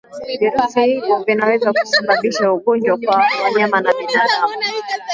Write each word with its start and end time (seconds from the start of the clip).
Virusi 0.39 0.79
ivyo 0.95 1.15
vinaweza 1.25 1.73
kusababisha 1.73 2.51
ugonjwa 2.53 2.97
kwa 3.05 3.15
wanyama 3.43 3.81
na 3.81 3.91
binadamu 3.93 4.53